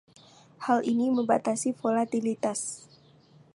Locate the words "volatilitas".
1.81-2.59